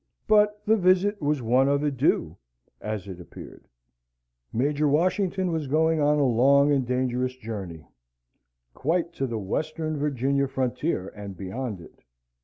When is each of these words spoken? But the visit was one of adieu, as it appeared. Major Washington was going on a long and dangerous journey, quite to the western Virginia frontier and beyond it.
But 0.27 0.59
the 0.65 0.77
visit 0.77 1.21
was 1.21 1.43
one 1.43 1.67
of 1.67 1.83
adieu, 1.83 2.35
as 2.81 3.07
it 3.07 3.19
appeared. 3.21 3.67
Major 4.51 4.87
Washington 4.87 5.51
was 5.51 5.67
going 5.67 6.01
on 6.01 6.17
a 6.17 6.25
long 6.25 6.71
and 6.71 6.87
dangerous 6.87 7.35
journey, 7.35 7.87
quite 8.73 9.13
to 9.13 9.27
the 9.27 9.37
western 9.37 9.97
Virginia 9.99 10.47
frontier 10.47 11.09
and 11.09 11.37
beyond 11.37 11.81
it. 11.81 12.01